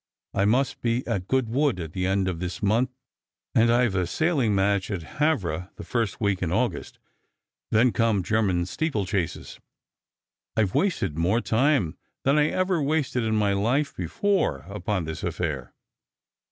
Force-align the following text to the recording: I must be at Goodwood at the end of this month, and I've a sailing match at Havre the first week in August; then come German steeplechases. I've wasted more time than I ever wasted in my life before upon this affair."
I 0.33 0.45
must 0.45 0.81
be 0.81 1.05
at 1.05 1.27
Goodwood 1.27 1.79
at 1.79 1.93
the 1.93 2.07
end 2.07 2.27
of 2.27 2.39
this 2.39 2.63
month, 2.63 2.89
and 3.53 3.71
I've 3.71 3.93
a 3.93 4.07
sailing 4.07 4.55
match 4.55 4.89
at 4.89 5.03
Havre 5.21 5.69
the 5.75 5.83
first 5.83 6.19
week 6.19 6.41
in 6.41 6.51
August; 6.51 6.97
then 7.69 7.91
come 7.91 8.23
German 8.23 8.65
steeplechases. 8.65 9.59
I've 10.57 10.73
wasted 10.73 11.19
more 11.19 11.39
time 11.39 11.99
than 12.23 12.39
I 12.39 12.47
ever 12.47 12.81
wasted 12.81 13.21
in 13.21 13.35
my 13.35 13.53
life 13.53 13.95
before 13.95 14.65
upon 14.67 15.03
this 15.03 15.21
affair." 15.21 15.71